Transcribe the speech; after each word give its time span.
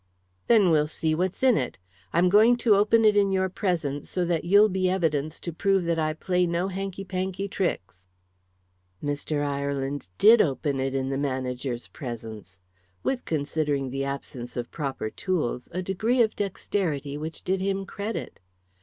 "Then 0.47 0.71
we'll 0.71 0.87
see 0.87 1.13
what's 1.13 1.43
in 1.43 1.57
it. 1.57 1.77
I'm 2.11 2.27
going 2.27 2.57
to 2.57 2.73
open 2.73 3.05
it 3.05 3.15
in 3.15 3.29
your 3.29 3.49
presence, 3.49 4.09
so 4.09 4.25
that 4.25 4.43
you'll 4.45 4.67
be 4.67 4.89
evidence 4.89 5.39
to 5.41 5.53
prove 5.53 5.83
that 5.85 5.99
I 5.99 6.13
play 6.13 6.47
no 6.47 6.69
hankey 6.69 7.05
pankey 7.05 7.47
tricks." 7.47 8.07
Mr. 9.03 9.45
Ireland 9.45 10.09
did 10.17 10.41
open 10.41 10.79
it 10.79 10.95
in 10.95 11.09
the 11.09 11.19
manager's 11.19 11.87
presence. 11.87 12.59
With, 13.03 13.25
considering 13.25 13.91
the 13.91 14.03
absence 14.03 14.57
of 14.57 14.71
proper 14.71 15.11
tools, 15.11 15.69
a 15.71 15.83
degree 15.83 16.23
of 16.23 16.35
dexterity 16.35 17.15
which 17.15 17.43
did 17.43 17.61
him 17.61 17.85
credit. 17.85 18.39